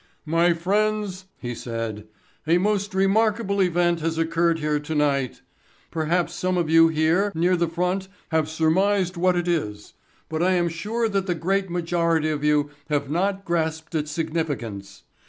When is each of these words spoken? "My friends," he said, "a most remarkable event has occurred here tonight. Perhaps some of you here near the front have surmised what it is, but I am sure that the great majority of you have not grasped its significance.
"My 0.25 0.53
friends," 0.55 1.25
he 1.37 1.53
said, 1.53 2.07
"a 2.47 2.57
most 2.57 2.95
remarkable 2.95 3.61
event 3.61 3.99
has 3.99 4.17
occurred 4.17 4.57
here 4.57 4.79
tonight. 4.79 5.43
Perhaps 5.91 6.33
some 6.33 6.57
of 6.57 6.71
you 6.71 6.87
here 6.87 7.31
near 7.35 7.55
the 7.55 7.67
front 7.67 8.07
have 8.29 8.49
surmised 8.49 9.15
what 9.15 9.35
it 9.35 9.47
is, 9.47 9.93
but 10.27 10.41
I 10.41 10.53
am 10.53 10.69
sure 10.69 11.07
that 11.07 11.27
the 11.27 11.35
great 11.35 11.69
majority 11.69 12.29
of 12.31 12.43
you 12.43 12.71
have 12.89 13.11
not 13.11 13.45
grasped 13.45 13.93
its 13.93 14.09
significance. 14.09 15.03